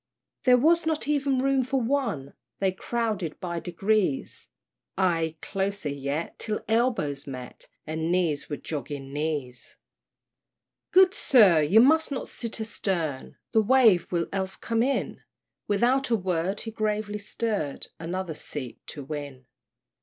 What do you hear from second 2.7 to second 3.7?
crowded by